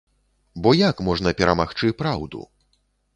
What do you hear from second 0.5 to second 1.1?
Бо як